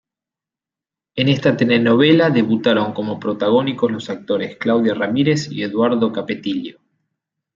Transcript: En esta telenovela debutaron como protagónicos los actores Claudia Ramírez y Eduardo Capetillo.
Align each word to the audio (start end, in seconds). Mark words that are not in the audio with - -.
En 1.13 1.29
esta 1.29 1.55
telenovela 1.55 2.31
debutaron 2.31 2.91
como 2.91 3.19
protagónicos 3.19 3.91
los 3.91 4.09
actores 4.09 4.57
Claudia 4.57 4.95
Ramírez 4.95 5.51
y 5.51 5.61
Eduardo 5.61 6.11
Capetillo. 6.11 6.79